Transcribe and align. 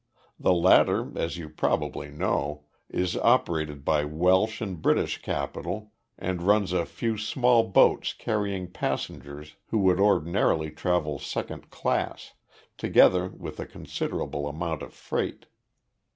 The 0.39 0.55
latter, 0.55 1.11
as 1.15 1.37
you 1.37 1.47
probably 1.47 2.09
know, 2.09 2.63
is 2.89 3.15
operated 3.17 3.85
by 3.85 4.03
Welsh 4.03 4.59
and 4.59 4.81
British 4.81 5.21
capital 5.21 5.91
and 6.17 6.41
runs 6.41 6.73
a 6.73 6.87
few 6.87 7.19
small 7.19 7.61
boats 7.67 8.11
carrying 8.13 8.71
passengers 8.71 9.57
who 9.67 9.77
would 9.81 9.99
ordinarily 9.99 10.71
travel 10.71 11.19
second 11.19 11.69
class, 11.69 12.33
together 12.79 13.27
with 13.29 13.59
a 13.59 13.67
considerable 13.67 14.47
amount 14.47 14.81
of 14.81 14.91
freight. 14.91 15.45